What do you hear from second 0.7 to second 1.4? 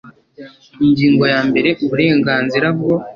Ingingo ya